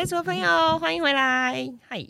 [0.00, 1.70] 来，所有朋友，欢迎回来。
[1.86, 2.02] 嗨，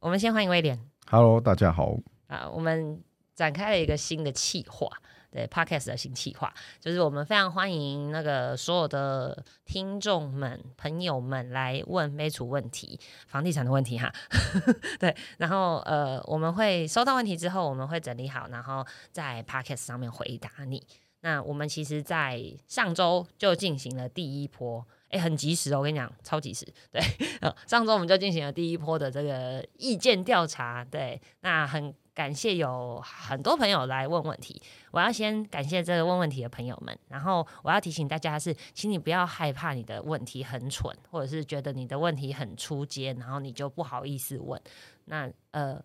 [0.00, 0.78] 我们先欢迎威廉。
[1.10, 1.96] Hello，大家好。
[2.26, 3.02] 啊，我们
[3.34, 4.86] 展开了一个新的企划，
[5.30, 14.12] 对 Podcast 的新企划，就是我们非常欢迎那个所有的听众们、朋友们来问妹楚问题，房地产的问题哈。
[15.00, 20.86] 对，然后呃，我们会收到问题之后，我们会整理好，然后在 Podcast 上面回答你。
[21.22, 26.66] 那我们其实，在上周就进行了第一波，哎，很及时哦，我跟你讲，超及时。
[26.90, 27.00] 对，
[27.66, 30.84] 上周我们就进行了第一波的这个意见调查。
[30.84, 34.60] 对，那很感谢有很多朋友来问问题，
[34.92, 36.96] 我要先感谢这个问问题的朋友们。
[37.08, 44.60] 然后我要提醒大家是，请你不要害怕你的问题很蠢，或者是觉得你的问题很出街，然后你就不好意思问。
[45.06, 45.82] 那呃，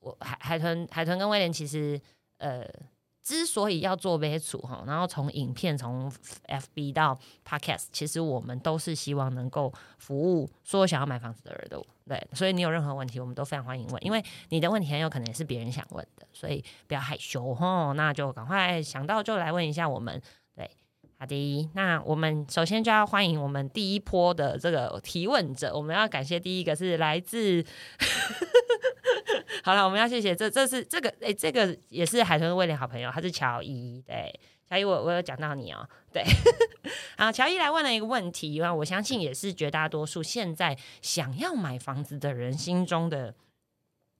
[0.00, 2.00] 我海海豚海豚跟威廉其实
[2.38, 2.68] 呃。
[3.22, 6.10] 之所以要做微储哈，然后从影片从
[6.46, 20.20] FB 到 Podcast，其实我们都是希望能够服务所有想要买房子的人的，对，所以你有任何问题，我们都非常欢迎问，因为你的问题很有可能也是别人想问的，所以不要害羞哈，那就赶快想到就来问一下我们，
[21.20, 27.62] 好的，那我们首先就要欢迎我们第一波的这个提问者，我们要感谢第一个是来自。
[29.62, 34.02] 好了，我们要谢谢这这是这个诶、这个也是海豚威廉好朋友，他是乔伊。
[34.06, 34.32] 对，
[34.70, 36.24] 乔伊我我有讲到你哦、对，
[37.18, 43.34] 好，乔伊来问了一个问题，那我相信也是绝大多数现在想要买房子的人心中的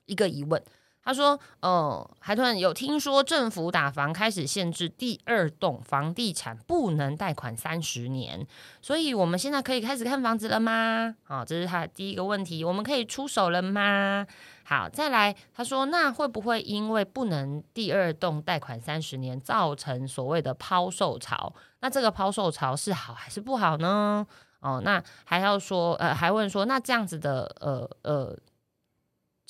[0.05, 0.63] 一个疑问。
[1.11, 8.47] 他说：“哦、海豚有听说政府打房开始限制第二栋房地产不能贷款三十年，
[8.81, 11.17] 所以我们现在可以开始看房子了吗？
[11.25, 14.25] 好、这是他的第一个问题，我们可以出手了吗？
[14.63, 21.53] 好，再来，他说，那会不会因为不能第二栋贷款三十年，造成所谓的抛售潮？
[21.81, 24.25] 那这个抛售潮是好还是不好呢？
[24.61, 28.37] 哦，那还要说，呃，还问说，那这样子的，呃呃，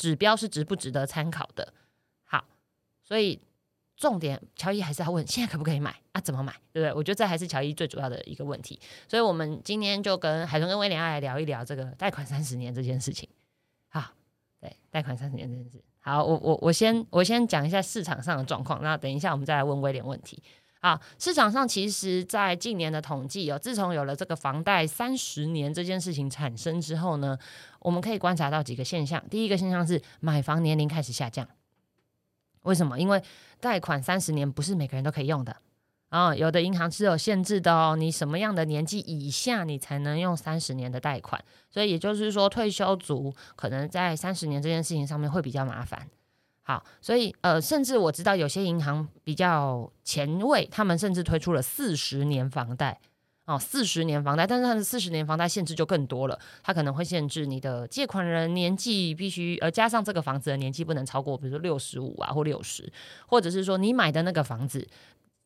[0.01, 1.75] 指标是值不值得参考的？
[2.25, 2.43] 好，
[3.03, 3.39] 所以
[3.99, 6.21] 重点，乔伊还是要问，现在可不可以买啊？
[6.23, 6.55] 怎么买？
[6.73, 6.95] 对不对？
[6.95, 8.81] 我觉得这还是乔伊最主要的一个问题。
[9.07, 13.29] 所以我们今天就跟海豚跟威廉要来聊一聊这个贷款三十年这件事情。
[13.89, 14.15] 好。
[14.59, 15.83] 对，贷款三十年这件事。
[16.01, 20.43] 好，我我我先我先讲一下市场上的状况，那等一下我们再来问威廉问题。
[20.83, 27.39] 好，市场上其实，在近年的统计哦，自从有了这个房贷三十年这件事情产生之后呢，
[27.81, 29.23] 我们可以观察到几个现象。
[29.29, 31.47] 第一个现象是买房年龄开始下降。
[32.63, 32.99] 为什么？
[32.99, 33.23] 因为
[33.61, 35.55] 贷款三十年不是每个人都可以用的。
[36.09, 41.41] 啊、有的银行是有限制的哦，你什么样的年纪以下你才能用三十年的贷款？
[41.71, 46.09] 所以也就是说，退休族可能在三十年这件事情上面会比较麻烦。
[46.71, 53.01] 好，所以呃，甚至我知道有些银行比较前卫，他们甚至推出了四十年房贷
[53.47, 62.93] 哦，四十年房贷，但是它的四十年房贷限制就更多了，它可能会限制你的借款人年纪必须呃加上这个房子的年纪不能超过，比如说六十五啊或六十，
[63.27, 64.87] 或者是说你买的那个房子。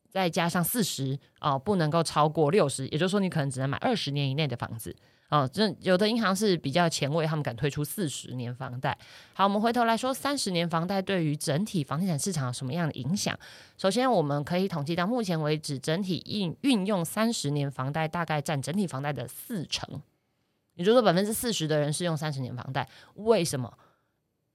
[0.07, 4.95] 再加上四十哦，不能够超过六十，也就是说你可能只能买二十年以内的房子
[5.29, 5.49] 哦。
[5.51, 8.97] 这有的银行是比较前卫，他们敢推出四十年房贷。
[9.33, 13.37] 好，我们回头来说，三十年房贷对于整体房地产市场有什么样的影响？
[13.77, 20.01] 首先，我们可以统计到目前为止，整体运运用三十年房贷大概占整体房贷的四成，
[20.75, 22.87] 也就是说百分之四十的人是用三十年房贷。
[23.15, 23.77] 为什么？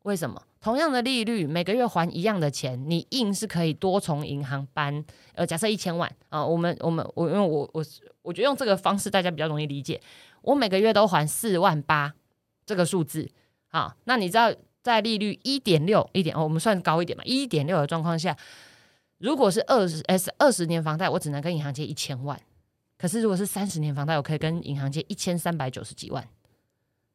[0.02, 0.42] 为什么？
[0.60, 5.02] 同样的利率，每个月还一样的钱，你硬是可以多从银行搬。
[5.34, 7.84] 呃，假设一千万啊、我们我们我因为我我
[8.20, 9.98] 我觉得用这个方式大家比较容易理解。
[10.42, 12.14] 我每个月都还四万八
[12.66, 13.30] 这个数字，
[13.68, 18.36] 好，那你知道在利率一点六一点，哦我们算高一点嘛，一点六的状况下，
[19.16, 22.38] 如果是二十 S 二十年房贷，我只能跟银行借一千万。
[22.98, 26.28] 可是如果是三十年房贷，我可以跟银行借一千三百九十几万，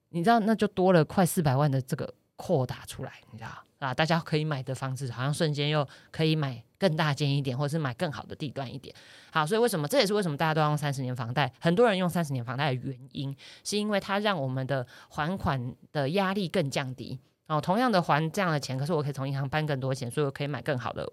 [0.10, 3.94] 你知道那就多了快四百万的这个扩大出来，你知道啊？
[3.94, 8.94] 大家可以买的房子好像瞬间又可以买更大间一点，或者是买更好的地段一点。
[9.32, 11.52] 好，所以为什么这也是为什么大家都要用三十年房贷？
[11.60, 17.20] 很多人用三十年房贷的原因，是因为它让我们的还款的压力更降低。
[17.48, 21.08] 哦，同样的还这样的钱，可是我可以从银行搬更多钱，所以我可以买更好的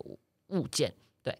[0.48, 0.92] 物件。
[1.22, 1.38] 对，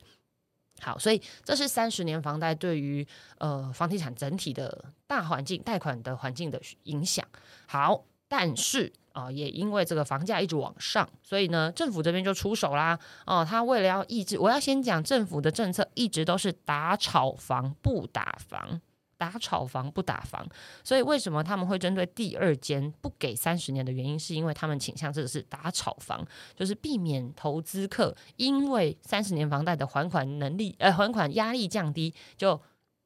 [0.81, 3.07] 好，所以这是三十年房贷对于
[3.39, 7.27] 呃房地产整体的大环境贷款的环境的影响。
[7.67, 12.99] 好，但是啊、也因为这个房价一直往上，所以呢，政府这边就出手啦。
[13.27, 18.81] 哦，他为了要抑制，我要先讲政府的政策一直都是打炒房不打房。
[19.19, 20.45] 打炒房不打房，
[20.83, 26.27] 所以为什么他们会针对第二间不给三十年的原因，是因为他们倾向这个是打炒房，
[26.57, 32.61] 就是避免投资客因为三十年房贷的还款能力呃还款压力降低，就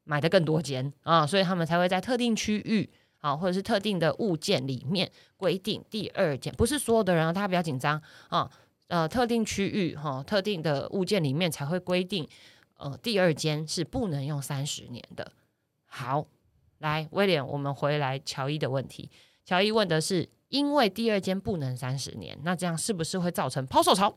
[0.05, 2.89] 买的更多间啊，所以他们才会在特定区域
[3.19, 8.49] 啊，或者是特定的物件里面规定第二间，不是所有的人，大家不要紧张啊。
[8.87, 12.25] 呃，特定区域哈，特定的物件里面才会规定，
[12.77, 15.29] 呃，第二间是不能用三十年的。
[15.85, 16.25] 好，
[16.77, 19.11] 来威廉，我们回来乔伊的问题。
[19.43, 24.15] 乔伊问的是，因为第二间不能三十年，那这样是不是会造成抛售潮？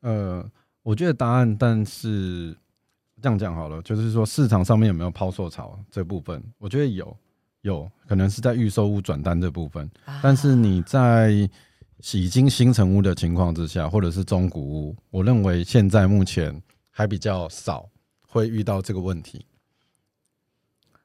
[0.00, 0.44] 呃，
[0.82, 2.56] 我觉得答案，但是
[3.22, 7.16] 这样讲好了，就是说市场上面有没有抛售潮这部分，我觉得有，
[7.66, 9.90] 有可能是在预售屋转单这部分，
[10.22, 11.50] 但是你在。
[12.12, 17.88] 已经新成屋的情况之下，或者是中古屋，我认为现在目前还比较少
[18.28, 19.46] 会遇到这个问题。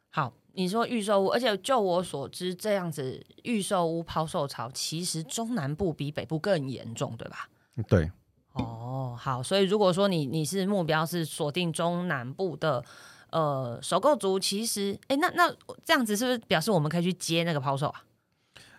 [0.10, 7.50] 好，你说预售屋，而且就我所知，这样子预售屋抛售潮，其实中南部比北部更严重，对吧？
[7.88, 8.12] 对。
[8.54, 12.84] 哦，好，所以如果说你你是目标是锁定中南部的
[13.32, 18.04] 呃首购族，其实，哎，那那这样子是不是表示我们可以去接那个抛售啊？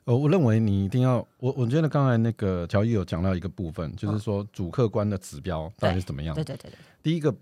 [0.05, 6.35] 呃，我认为你一定要我，我觉得刚才那个乔伊有讲到一个部分，就是说主客观的指标到底是怎么样？
[6.35, 6.77] 对对对对。
[7.03, 7.33] 第一个，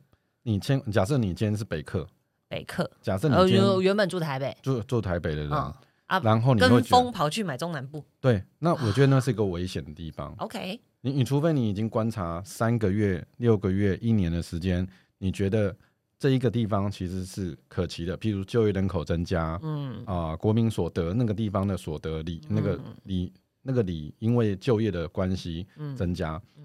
[0.42, 2.06] 你先假设你今天是北客，
[2.48, 5.74] 北客，假设你今天原本住台北，住住台北的人啊，
[6.22, 10.34] 然后你跟风跑去买中南部，对，那我觉得那是一个危险的地方。
[10.38, 14.86] OK，你你除非你已经观察三个月、六个月、一年的时间，
[15.16, 15.74] 你觉得。
[16.20, 23.32] 这一个地方其实是可期的，譬如就业人口增加，嗯啊，国民所得那个地方的所得里，那个里
[23.62, 26.64] 那个里，因为就业的关系增加，嗯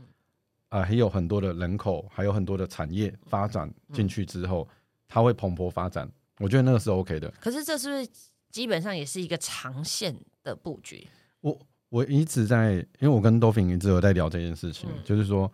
[0.68, 4.68] 啊，还有很多的人口，还有很多的产业发展进去之后，
[5.08, 6.12] 它会蓬勃发展。
[6.40, 7.32] 我觉得那个是 OK 的。
[7.40, 8.06] 可是这是不是
[8.52, 10.14] 基本上也是一个长线
[10.44, 11.08] 的布局？
[11.40, 15.50] 我我一直在，因为我跟 Dolphin 一直有在聊这件事情，就是说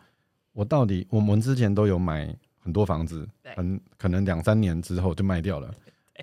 [0.54, 2.36] 我到底我们之前都有买。
[2.62, 5.74] 很多房子，很可能两三年之后就卖掉了。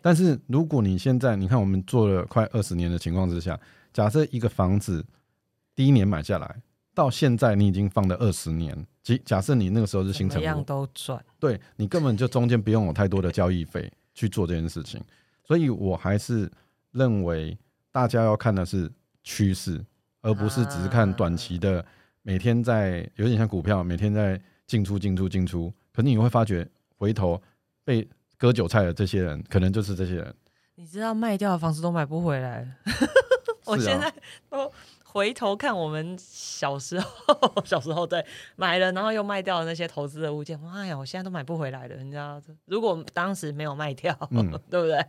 [0.00, 3.58] 但是如果你现在，你看我们做了快二十年的情况之下，
[3.92, 5.04] 假设一个房子
[5.74, 6.62] 第一年买下来，
[6.94, 15.02] 到现在你已经放了二十年，即假设你那个时候是新成，样都赚，对你根本就中间不用有太多的交易费去做这件事情。
[15.44, 16.48] 所以我还是
[16.92, 17.58] 认为
[17.90, 18.88] 大家要看的是
[19.24, 19.84] 趋势，
[20.20, 21.84] 而不是只是看短期的，
[22.22, 25.72] 每天在有点像股票，每天在进出进出进出。
[25.98, 26.64] 可你会发觉，
[26.96, 27.42] 回头
[27.84, 30.32] 被割韭菜的这些人，可能就是这些人。
[30.76, 32.64] 你知道卖掉的房子都买不回来。
[33.66, 34.08] 我现在
[34.48, 34.72] 都
[35.04, 38.24] 回头看我们小时候， 小时候对
[38.54, 41.96] 买了，然后又卖掉的那些投资的物件，妈呀，我现在都买不回来了。
[41.96, 44.14] 你知道，如果当时没有卖掉，
[44.70, 45.04] 对不对？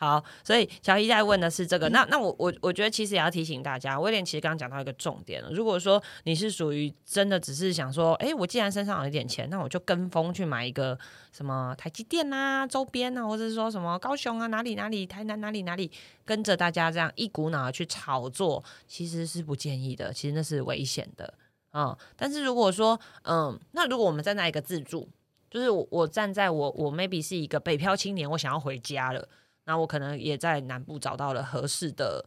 [0.00, 5.50] 好，所以小一在问的是这个，那那我我我觉得其实也要提醒大家，威廉其实刚刚讲到一个重点了。
[5.52, 10.98] 如果说你是属于真的只是想说，哎，我既然身上有一点钱，那我就跟风去买一个
[11.32, 15.92] 什么台积电啊周边啊，或者是说什么高雄啊哪里哪里台南哪里哪里，
[16.24, 21.34] 跟着大家这样一股脑的去炒作，其实是不建议的，其实那是危险的
[21.72, 21.94] 啊。
[22.16, 25.06] 但是如果说，嗯，那如果我们站在一个自助，
[25.50, 29.28] 就是我我站在我我 maybe 是一个北漂青年，我想要回家了。
[29.64, 32.24] 那我可能也在南部找到了合适的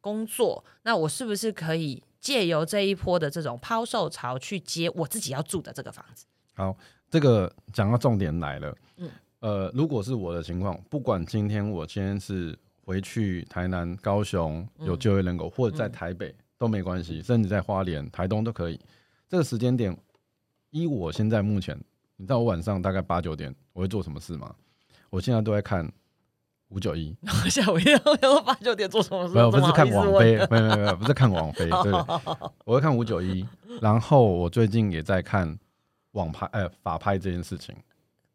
[0.00, 6.24] 工作，那我是不是可以借由这一波的这种抛售潮去接我自己要住的这个房子？
[6.54, 6.74] 好，
[7.10, 8.74] 这个讲到重点来了。
[8.96, 18.80] 嗯，呃，如果是我的情况，不管今天我今天是回去台南、高雄有就业人口，或者在台北都没关系，甚至在花莲、台东都可以。
[19.28, 19.94] 这个时间点，
[20.70, 21.76] 依我现在目前，
[22.16, 24.54] 你知道我晚上大概八九点我会做什么事吗？
[25.10, 25.92] 我现在都在看。
[26.68, 27.16] 五九一，
[27.48, 28.00] 吓我一跳！
[28.04, 29.34] 我八九点做什么事？
[29.34, 31.68] 没有，不是看王菲，没有没有没有，不是看王菲。
[31.68, 31.92] 对，
[32.64, 33.46] 我会看五九一，
[33.80, 35.56] 然后我最近也在看
[36.12, 37.74] 网拍，呃，法拍这件事情。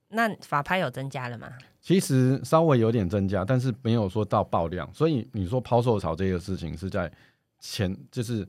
[0.07, 1.49] 那法拍有增加了吗？
[1.81, 4.89] 其实稍微有点增加，但是没有说到爆量。
[4.93, 7.11] 所以你说抛售潮这个事情是在
[7.59, 8.47] 前，就是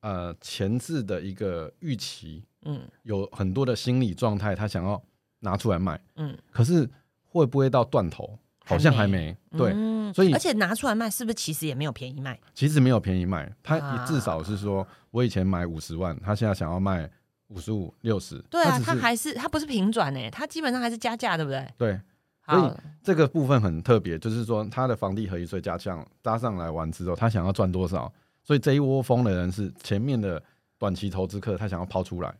[0.00, 5.00] 呃前置的一个预期，嗯，有很多的心理状态，他想要
[5.40, 6.88] 拿出来卖，嗯，可是
[7.26, 8.38] 会不会到断头？
[8.64, 9.72] 好像还没对，
[10.12, 12.38] 所以而且拿出来卖是不是其实也没有便宜卖？
[12.54, 17.10] 其实没有便宜卖，他至少是说我以前买五十万，他现在想要卖
[17.48, 18.38] 五十五六十。
[18.48, 21.66] 对啊，他还是他不是平转呢，他基本上还是加价，对不对？
[21.76, 22.00] 对，
[22.46, 28.12] 所以这个部分很特别，就是说他的房地合一税加项搭上来完之后，他想要赚多少？
[28.44, 30.40] 所以这一窝蜂的人是前面的
[30.78, 32.32] 短期投资客，他想要抛出来。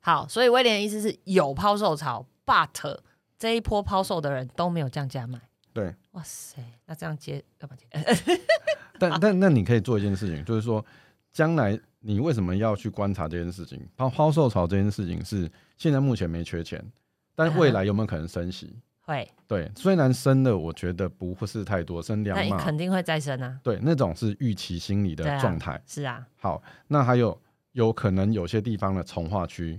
[0.00, 2.98] 好，所以威廉的意思是有抛售潮，but
[3.38, 5.38] 这一波抛售的人都没有降价卖。
[5.74, 7.86] 对，哇塞，那这样接干嘛接？
[8.98, 10.82] 但但那你可以做一件事情，就是说，
[11.32, 13.84] 将来你为什么要去观察这件事情？
[13.96, 16.82] 抛抛售潮这件事情是现在目前没缺钱，
[17.34, 18.74] 但未来有没有可能升息？
[19.06, 23.60] 会，对，虽然升的我觉得不会是太多，升两码，肯定会再升啊。
[23.62, 25.78] 对，那种是预期心理的状态。
[25.86, 27.38] 是啊，好，那还有
[27.72, 29.78] 有可能有些地方的从化区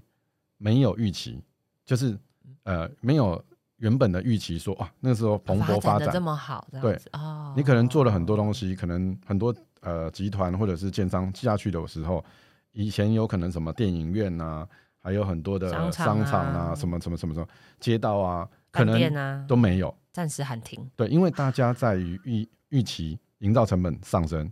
[0.57, 1.41] 没有预期，
[1.83, 2.15] 就是
[2.63, 3.43] 呃没有
[3.77, 6.95] 原本的预期说啊那时候蓬勃发展，的这么好，对。
[6.97, 12.23] 子哦，你可能做了很多东西，可能很多呃集团或者是建商下去的时候，
[12.71, 14.67] 以前有可能什么电影院呐、
[14.99, 16.71] 还有很多的商场啊。
[16.71, 17.47] 啊，什么什么什么什么
[17.79, 19.93] 街道啊，可能都没有。
[20.13, 24.49] 暂时喊停，对，因为大家在于预预期营造成本上升，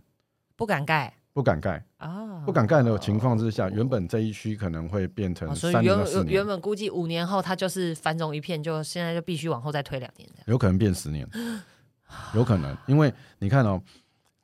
[0.56, 10.26] 不敢盖不敢盖，啊，不敢盖的情况之下，原本这一区可能会变成哦所以三年原到四年原，本估计五年后它就是繁荣一片，就现在就必须往后再推两年。
[10.46, 11.28] 有可能变十年，
[12.34, 13.82] 有可能，因为你看哦，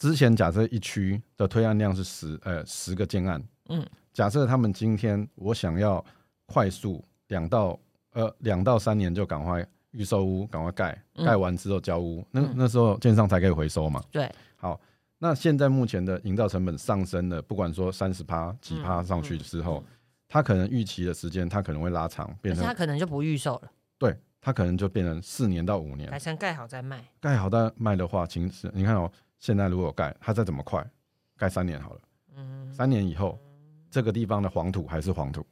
[0.00, 6.04] 之前假设一区的推案量是十呃十个建案，嗯，假设他们今天我想要
[6.46, 7.78] 快速两到
[8.14, 14.02] 呃两到三年就赶快预售屋赶快盖，嗯盖完之后交屋，那嗯那时候建商才可以回收嘛。
[14.10, 14.80] 对，好，
[15.22, 19.96] 那现在目前的营造成本上升了，不管说三十趴几趴嗯上去之后，嗯
[20.26, 26.18] 它可能预期的时间它可能会拉长，而变成且它可能就不预售了，对，它可能就变成四年到五年改。
[26.18, 27.04] 成盖好再卖。
[27.20, 30.88] 盖好再卖的话，其实你看哦，现在如果盖，它再怎么快，
[31.36, 32.00] 盖三年好了，
[32.36, 33.38] 嗯，三年以后，
[33.90, 35.44] 这个地方的黄土还是黄土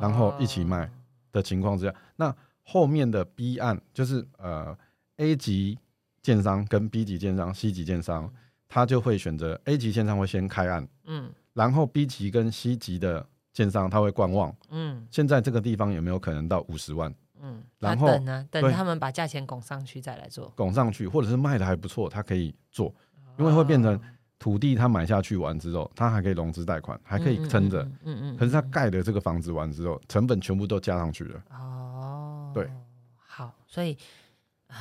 [0.00, 0.90] 然后一起卖哦
[1.32, 4.76] 的情况之下，那后面的 B 案就是呃
[5.16, 5.78] A 级
[6.22, 8.32] 建商跟 B 级建商、C 级建商，
[8.68, 11.32] 他就会选择 A 级建商会先开案，嗯。
[11.54, 15.06] 然后 B 级跟 C 级的建商他会观望，嗯。
[15.10, 17.14] 现在这个地方有没有可能到五十万？
[17.38, 22.92] 嗯，然后等呢，等他们把价钱拱上去再来做，拱上去，或者是卖的还不错，他可以做，
[23.38, 24.00] 因为会变成哦
[24.38, 31.42] 土地他买下去完之后，他还可以融资贷款，还可以撑着。，嗯嗯嗯嗯，可是他嗯盖的这个房子完之后，成本全部都加上去了。
[31.50, 32.70] 哦，对，
[33.18, 33.96] 好，所以
[34.68, 34.76] 啊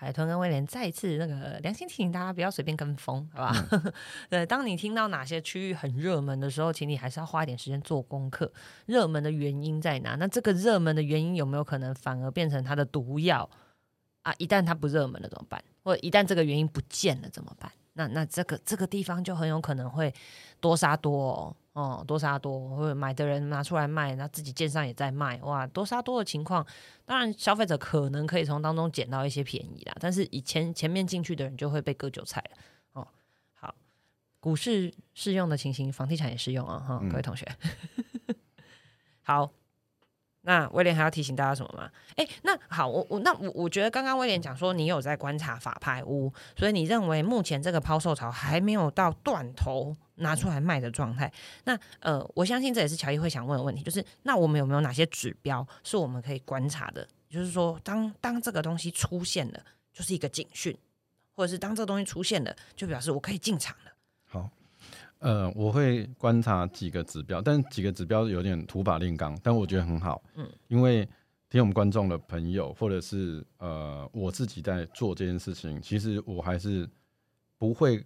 [0.00, 3.66] 海豚跟威廉再一次那个良心提醒大家，不要随便跟风，好吧？
[3.72, 3.92] 嗯
[4.30, 8.52] 对，当你听到哪些区域很热门的时候，请你还是要花一点时间做功课，
[8.86, 10.14] 热门的原因在哪？
[10.14, 13.50] 那这个热门的原因有没有可能反而变成它的毒药
[14.22, 14.32] 啊？
[14.38, 15.60] 一旦它不热门了怎么办？
[15.82, 17.68] 或者一旦这个原因不见了怎么办？
[17.94, 20.14] 那那这个这个地方就很有可能会
[20.60, 26.66] 多杀多哦，哦多杀多，或者买的人拿出来卖，那自己建商也在卖，哇，多杀多的情况，
[27.06, 32.56] 当然消费者可能可以从当中捡到一些便宜啦，但是以前前面进去的人就会被割韭菜了
[32.94, 33.06] 哦。
[33.54, 33.72] 好，
[34.40, 37.46] 股市适用的情形，房地产也适用啊，哈、嗯各位同学。
[39.22, 39.52] 好，
[40.48, 41.90] 那威廉还要提醒大家什么吗？
[42.16, 51.30] 哎，那好，我我那我我觉得刚刚威廉讲说你有在观察法拍屋，所以你认为目前这个抛售潮还没有到断头拿出来卖的状态。
[51.64, 57.06] 那呃，我相信这也是乔伊会想问的问题，就是那我们有没有哪些指标是我们可以观察的？
[57.28, 59.60] 就是说，当当这个东西出现了，
[59.92, 60.74] 就是一个警讯，
[61.36, 63.92] 或者是当这个东西出现了，就表示我可以进场了。
[64.24, 64.48] 好，
[65.20, 71.08] 呃，我会观察几个指标，但几个指标有点土法炼钢，但我觉得很好，嗯，因为
[71.50, 76.88] 听我们观众的朋友，或者是呃我自己在做这件事情，其实我还是
[77.56, 78.04] 不会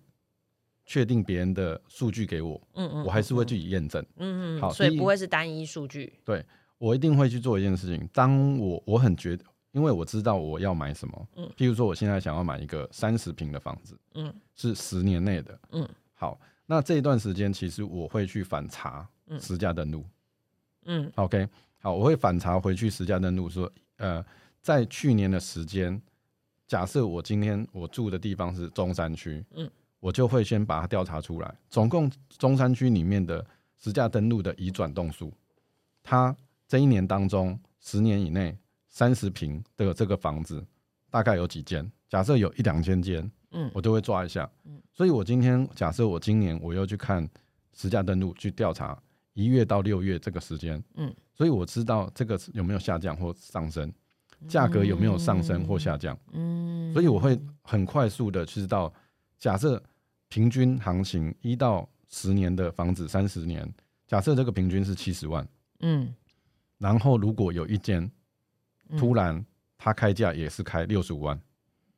[0.87, 4.05] 确定别人的数据给我，嗯嗯，我还是会自己验证。
[4.17, 6.13] 嗯嗯，好所以不会是单一数据。
[6.25, 6.45] 对
[6.79, 8.09] 我一定会去做一件事情。
[8.13, 16.41] 当我我很觉得，因为我知道我要买什么，嗯譬如说我现在想要买一个三十平的房子，嗯是十年内的，嗯，好，
[16.73, 19.39] 那这一段时间其实我会去反查嗯。
[19.39, 20.07] 实价登录、
[20.87, 21.13] 嗯。
[21.17, 21.47] O k
[21.79, 24.25] 好，我会反查回去实价登录说，呃，
[24.63, 26.01] 在去年的时间，
[26.67, 33.45] 假设我今天我住的地方是中山区，嗯，我就会先把它调查出来，总共中山区里面的
[33.77, 35.31] 实价登录的移转栋数，
[36.03, 36.35] 它
[36.67, 38.57] 这一年当中，十年以内
[38.89, 40.65] 三十平的这个房子
[41.13, 41.89] 大概有几间？
[42.09, 43.71] 假设有一两千间，嗯。
[43.73, 44.51] 我就会抓一下。
[44.65, 44.83] 嗯。
[44.91, 47.29] 所以我今天假设我今年我又去看
[47.75, 49.01] 实价登录去调查
[49.35, 53.91] 一月到六月这个时间，嗯，所以我知道这个有没有下降或上升，
[54.47, 58.93] 价格有没有上升或下降，嗯，所以我会很快速的知道，
[59.39, 59.83] 假设
[60.29, 63.67] 平均行情一到十年的房子三十年，
[64.07, 65.47] 假设这个平均是七十万，
[65.81, 66.15] 嗯。
[66.79, 68.03] 然后如果有一间
[68.89, 68.99] 嗯。
[68.99, 69.43] 突然
[69.83, 71.41] 它开价也是开六十五万，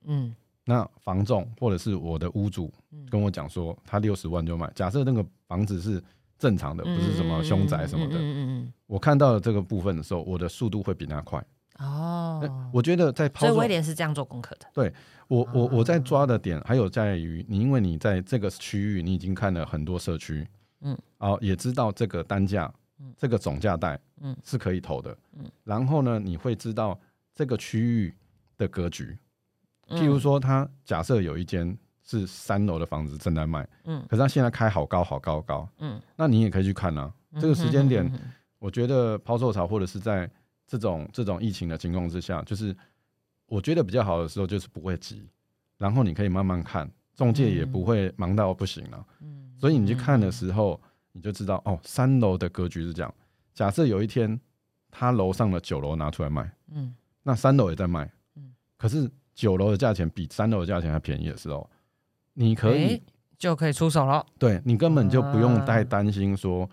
[0.04, 0.34] 嗯。
[0.64, 3.06] 那房仲或者是我的屋主嗯。
[3.10, 4.70] 跟我讲说，他六十万就买。
[4.74, 6.02] 假设那个房子是
[6.38, 11.38] 正常的，不是什么凶宅什么的，嗯嗯嗯我看到了这个部分的时候，我的速度会比他快。
[11.40, 14.66] 嗯哦，我觉得在抛售所以威，廉是这样做功课的。
[14.72, 14.90] 对
[15.28, 20.46] 我我我在抓的点还有在于你，因为你在这个区域，你已经看了很多社区，
[20.80, 24.34] 嗯，哦，也知道这个单价嗯，这个总价带，嗯。
[24.44, 26.98] 是可以投的，嗯，然后呢，你会知道
[27.34, 28.14] 这个区域
[28.56, 29.18] 的格局。
[29.88, 37.12] 嗯譬如说，他假设有一间是三楼的房子正在卖，嗯可是他现在开好高好高好高，嗯，那你也可以去看啊。
[37.38, 38.10] 这个时间点
[38.58, 40.30] 我觉得抛售潮或者是在
[40.66, 42.74] 这种这种疫情的情况之下，就是
[43.46, 45.28] 我觉得比较好的时候就是不会急，
[45.76, 49.06] 然后你可以慢慢看，中介也不会忙到不行了。
[49.20, 50.80] 嗯所以你去看的时候，
[51.12, 53.14] 你就知道哦，三楼的格局是这样。
[53.52, 54.40] 假设有一天
[54.90, 61.68] 他楼上的九楼拿出来卖，嗯那三楼也在卖，嗯可是九楼的价钱比三楼的价钱还便宜的时候，
[62.34, 63.02] 你可以、诶
[63.36, 64.24] 就可以出手了。
[64.38, 66.68] 对你根本就不用啊太担心说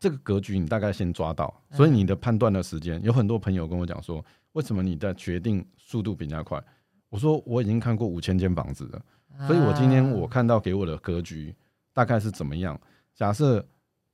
[0.00, 6.60] 这个格局你大概先抓到，所以嗯你的判断的时间，有很多朋友跟我讲说，为什么你的决定速度比人家快？
[7.08, 9.02] 我说我已经看过五千间房子了，
[9.46, 11.54] 所以我今天我啊看到给我的格局
[11.92, 12.80] 大概是怎么样。
[13.14, 13.64] 假设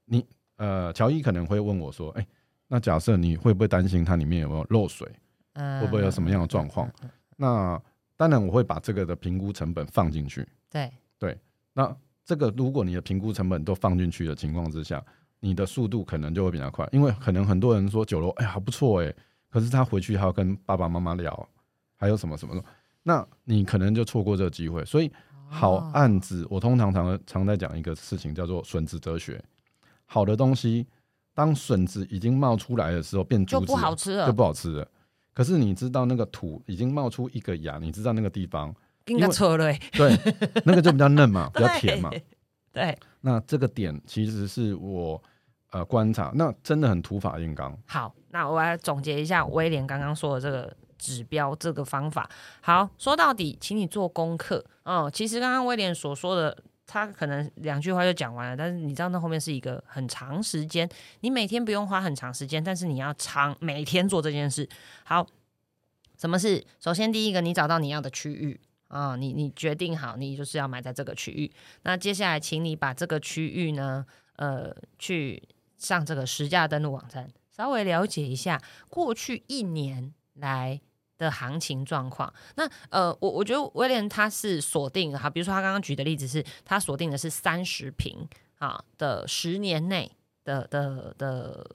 [0.04, 2.26] 你呃，乔伊可能会问我说，哎、
[2.66, 5.08] 那假设你会不会担心它里面有没有漏水？
[5.59, 6.91] 会会不会有什么样的状况？
[7.37, 7.81] 那
[8.17, 10.47] 当然我会把这个的评估成本放进去。
[10.71, 11.38] 对对，
[11.73, 15.03] 那这个如果你的评估成本都放进去的情况之下，
[15.41, 19.15] 你的速度可能就会比较快，因为可能很多人说九楼哎呀不错哎，
[19.49, 21.49] 可是他回去还要跟爸爸妈妈聊，
[21.97, 22.65] 还有什么什么的，
[23.03, 24.85] 那你可能就错过这个机会。
[24.85, 25.11] 所以
[25.49, 29.43] 好哦案子，我通常常常在讲一个事情叫做笋子哲学。
[30.05, 30.87] 好的东西，
[31.35, 34.88] 当笋子已经冒出来的时候，变就不竹子了就不好吃了。
[35.38, 38.75] 可是你知道那个土已经冒出一个芽，你知道那个地方，
[39.07, 39.80] 应该错了欸。
[39.92, 40.18] 对，
[40.64, 42.11] 那个就比较嫩嘛， 比较甜嘛。
[42.11, 42.25] 对
[42.73, 45.23] 对，那这个点其实是我
[45.71, 47.73] 呃观察，那真的很土法炼钢。
[47.87, 52.28] 好，那我来总结一下威廉刚刚说的这个指标这个方法。
[52.61, 54.64] 好，说到底，请你做功课。
[54.83, 60.88] 哦，其实刚刚威廉所说的，他可能两句话就讲完了，但是你知道那后面是一个很长时间，
[61.21, 64.68] 你每天不用花很长时间，但是你要长每天做这件事。
[65.04, 65.25] 好，
[66.16, 66.66] 什么事？
[66.80, 68.60] 首先第一个，你找到你要的区域。
[68.89, 71.52] 啊、你你决定好，你就是要买在这个区域。
[71.82, 78.58] 那接下来，请你把这个区域呢，呃，去上这个实价登录网站，稍微了解一下
[78.89, 80.80] 过去一年来
[81.19, 82.33] 的行情状况。
[82.54, 88.26] 那呃，我我觉得威廉他是锁定哈，比如说他刚刚举的例子是，他锁定的是三十平
[88.59, 90.11] 啊的十年内
[90.45, 91.69] 的的的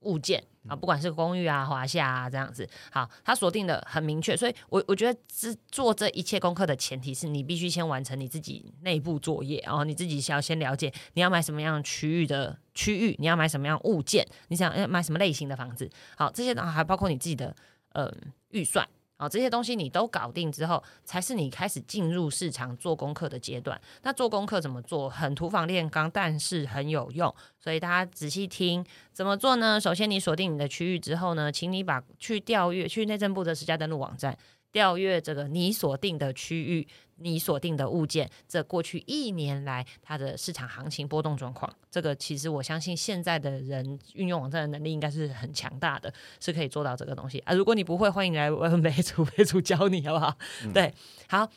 [0.00, 17.54] 物件啊，不管是公寓啊、华夏啊这样子，好，他锁定的很明确，所以我我觉得这做这一切功课的前提是你必须先完成你自己内部作业，然后你自己需要先了解你要买什么样区域的区域，你要买什么样物件，你想要买什么类型的房子，好，这些啊还包括你自己的
[17.96, 18.86] 嗯预算。
[19.18, 23.80] 啊，这些东西你都搞定之后，才是你开始进入市场做功课的阶段。
[24.02, 25.08] 那做功课怎么做？
[25.08, 27.34] 很土房炼钢，但是很有用。
[27.58, 29.80] 所以大家仔细听，怎么做呢？
[29.80, 34.36] 首先，你锁定你的区域之后呢，请你把去调阅去内政部的实价登录网站
[34.76, 41.74] 调阅这个你锁定的区域、你锁定的物件，这过去一年来它的市场行情波动状况。
[41.90, 47.54] 这个其实我相信现在的人运用网站的能力应该是很强大的，是可以做到这个东西啊。
[47.54, 50.36] 如果你不会，欢迎来问梅主，梅主教你好不好？
[50.74, 50.92] 对，
[51.26, 51.48] 好。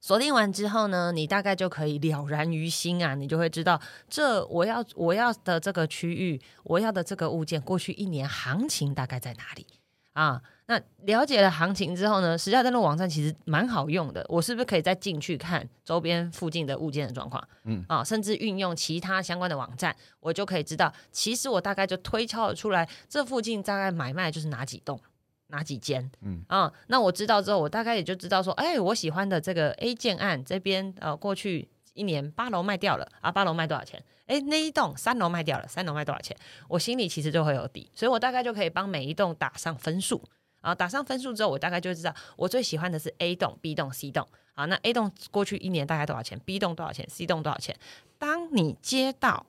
[0.00, 9.66] 锁定完之后呢，你大概就可以了然于心啊，你就会知道这我要我要的这个区域，我要的这个物件，过去一年行情大概在哪里
[10.12, 10.40] 啊？
[10.68, 17.42] 那了解了行情之后呢，实价登录网站其实蛮好用的，我是不是可以再进去看周边附近的物件的状况？
[17.64, 25.00] 嗯啊，甚至运用其他相关的网站，我就可以知道，其实我大概就推敲得出来，这附近大概买卖就是哪几栋。
[25.50, 26.10] 哪几间？
[26.20, 34.04] 嗯啊，那我知道之后，我大概也就知道说，哎，我喜欢的这个 A 建案这边，呃，过去一年八楼卖掉了啊，八楼卖多少钱？
[34.26, 36.36] 哎，那一栋三楼卖掉了，三楼卖多少钱？
[36.68, 40.22] 我心里其实就会有底，所以我大概就可以帮每一栋打上分数。
[40.60, 44.26] 啊，打上分数之后，我大概就知道我最喜欢的是 A 栋、B 栋、C 栋。
[44.54, 47.78] 好，那 A 栋过去一年大概多少钱？B 栋多少钱？C 栋多少钱？
[48.18, 49.46] 当你接到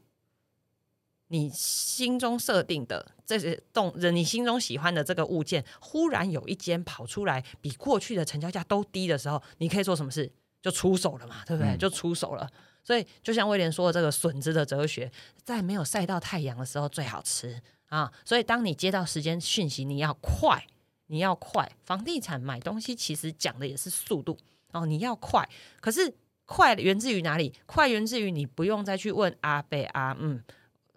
[1.30, 10.32] 你心中设定的这些栋人，你心中喜欢的这个物件，忽然有一间跑出来比过去的成交价都低的时候，你可以做什么事？
[10.62, 11.72] 就出手了嘛，对不对？
[11.72, 12.48] 嗯就出手了。
[12.84, 15.12] 所以就像威廉说的，这个笋子的哲学，
[15.44, 18.12] 在没有晒到太阳的时候最好吃啊。
[18.26, 20.66] 所以当你接到时间讯息，你要快，
[21.10, 21.70] 你要快。
[21.84, 24.38] 房地产买东西其实讲的也是速度
[24.72, 25.48] 哦，你要快。
[25.80, 27.54] 可是快源自于哪里？
[27.66, 30.44] 快源自于你不用再去问阿贝阿嗯。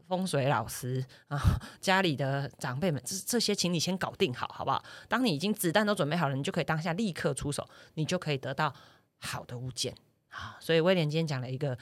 [0.09, 1.41] 风水老师啊，
[1.81, 4.85] 家里的长辈们，这这些，请你先搞定好，好不好？
[5.09, 8.75] 当你已经子弹都准备好了，你就可以当下立刻出手，你就可以得到
[9.21, 9.97] 好的物件
[10.29, 10.59] 啊。
[10.61, 11.79] 所以威廉今天讲了一个，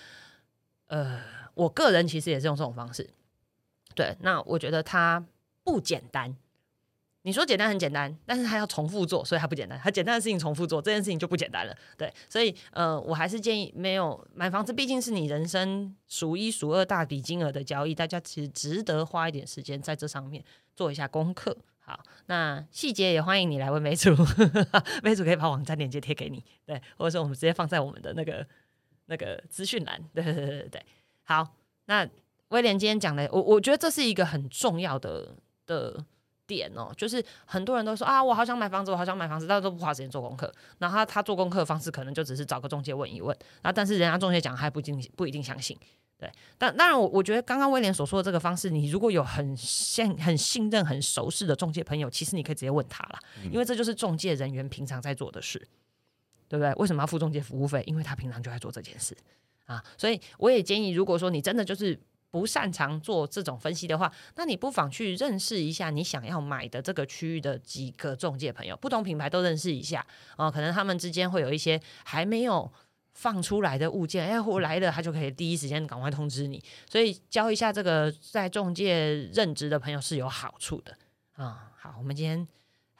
[0.87, 1.21] 呃，
[1.55, 3.11] 我个人其实也是用这种方式。
[3.97, 5.27] 对，那我觉得它
[5.65, 6.37] 不简单，
[7.23, 9.79] 你说简单很简单，但是他要重复做，所以他不简单。
[9.79, 11.77] 他简单的事情重复做，这件事情就不简单了。
[11.99, 20.43] 对，所以呃，我还是建议没有买房子，毕竟是你人生数一数二大笔金额的交易，大家其实值得花一点时间在这上面
[20.75, 21.55] 做一下功课。
[21.81, 24.17] 好，那细节也欢迎你来问梅主，
[25.05, 28.47] 梅主可以把网站链接贴给你，对，或者说我们直接放在我们的那个
[29.07, 30.03] 那个资讯栏。
[30.15, 30.83] 对对对对对，
[31.25, 31.55] 好，
[31.85, 32.09] 那
[32.49, 36.07] 威廉今天讲的，我我觉得这是一个很重要的的。
[36.51, 40.53] 点哦，就是很多人都说啊，我好想买房子，我好想买房子，但都不花时间做功课。
[40.79, 45.79] 然后他他做功课的方式可能就只是找个中介问一问，然后但是人家中介讲还不一定不一定相信。
[46.19, 53.19] 对，但当然我我觉得刚刚威廉所说的这个方式，你如果有很信很信任很熟识的中介朋友，其实你可以直接问他了，
[53.51, 55.59] 因为这就是中介人员平常在做的事，
[56.47, 56.75] 对不对？
[56.75, 57.83] 为什么要付中介服务费？
[57.87, 59.17] 因为他平常就在做这件事
[59.65, 59.83] 啊。
[59.97, 61.99] 所以我也建议，如果说你真的就是
[62.31, 70.51] 不擅长做这种分析的话，那你不妨去认识一下你想要买的这个区域的几个中介朋友，不同品牌都认识一下哦。
[70.51, 72.73] 可能他们之间会有一些还没有
[73.15, 76.63] 放出来的物件，哎，我来了，他就可以第一时间赶快通知你。
[76.89, 80.97] 所以教一下这个在中介任职的朋友是有好处的
[81.33, 81.73] 啊。
[81.77, 82.47] 好，我们今天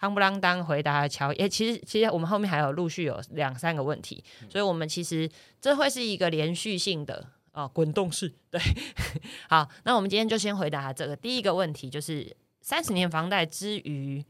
[0.01, 7.29] 夯不啷当回答乔，哎，其实其实我们后面还有陆续有两三个问题，所以我们其实这会是一个连续性的。
[7.53, 8.61] 啊，滚动式对，
[9.49, 14.25] 好，那我们今天就先回答这个第一个问题，就是三十年房贷之于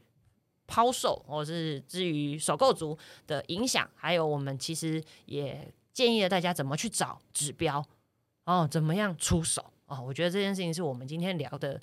[0.67, 7.85] 抛售，或是之于首购族的影响，还有我们其实也建议了大家怎么去找指标
[8.45, 11.79] 哦，怎么样出手哦，我觉得这件事情是我们今天聊的。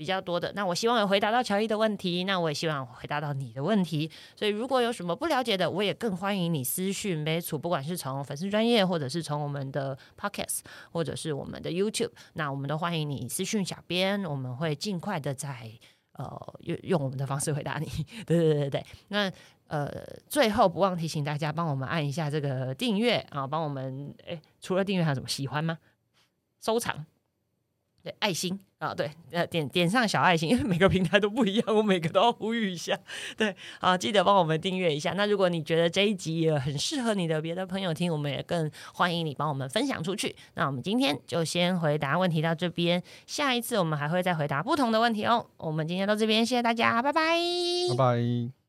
[0.00, 4.10] 比较多的，那我希望有回答到乔伊的问题，那我也希望回答到你的问题。
[4.34, 10.60] 所以如果有什么不了解的，我也更欢迎你私讯梅楚，不管是从粉丝专业，或者是从我们的 Podcast，
[10.90, 15.70] 或者是我们的 YouTube，那我们都欢迎你私讯小编，我们会尽快的在
[16.14, 17.86] 呃用用我们的方式回答你。
[18.24, 19.30] 对对对对，那
[19.66, 19.92] 呃
[20.30, 25.76] 最后不忘提醒大家，帮我们按一下这个订阅啊，帮我们诶，除了订阅还有什么喜欢吗？
[26.58, 27.04] 收藏。
[28.02, 32.98] 对爱心啊，对，呃，点点上小爱心，因为每个平台都不一样，我每个都要呼吁一下。
[33.36, 35.12] 对，啊，记得帮我们订阅一下。
[35.12, 40.34] 那如果你觉得这一集也很适合你的别的朋友听，我们也更欢迎你帮我们分享出去。
[40.54, 45.46] 那我们今天就先回答问题到这边，下一次我们还会再回答不同的问题哦。
[45.58, 47.36] 我们今天到这边，谢谢大家，拜拜，
[47.90, 48.59] 拜拜。